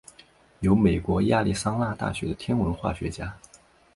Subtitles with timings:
[0.61, 3.37] 由美国亚利桑那大学的天文化学家。